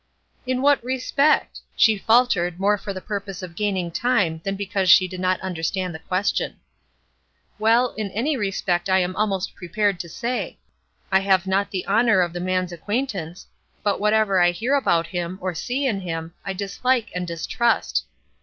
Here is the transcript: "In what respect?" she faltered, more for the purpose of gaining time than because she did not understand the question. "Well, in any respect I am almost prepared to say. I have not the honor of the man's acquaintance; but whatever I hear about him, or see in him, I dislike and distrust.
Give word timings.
"In 0.47 0.63
what 0.63 0.83
respect?" 0.83 1.59
she 1.75 1.95
faltered, 1.95 2.59
more 2.59 2.75
for 2.79 2.91
the 2.91 2.99
purpose 3.01 3.43
of 3.43 3.55
gaining 3.55 3.91
time 3.91 4.41
than 4.43 4.55
because 4.55 4.89
she 4.89 5.07
did 5.07 5.19
not 5.19 5.39
understand 5.41 5.93
the 5.93 5.99
question. 5.99 6.55
"Well, 7.59 7.91
in 7.93 8.09
any 8.09 8.35
respect 8.35 8.89
I 8.89 8.97
am 8.97 9.15
almost 9.15 9.53
prepared 9.53 9.99
to 9.99 10.09
say. 10.09 10.57
I 11.11 11.19
have 11.19 11.45
not 11.45 11.69
the 11.69 11.85
honor 11.85 12.21
of 12.21 12.33
the 12.33 12.39
man's 12.39 12.71
acquaintance; 12.71 13.45
but 13.83 13.99
whatever 13.99 14.39
I 14.41 14.49
hear 14.49 14.73
about 14.73 15.05
him, 15.05 15.37
or 15.39 15.53
see 15.53 15.85
in 15.85 15.99
him, 16.01 16.33
I 16.43 16.53
dislike 16.53 17.11
and 17.13 17.27
distrust. 17.27 18.05